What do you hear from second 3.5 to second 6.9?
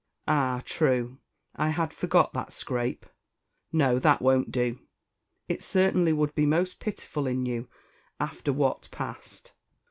No, that won't do; it certainly would be most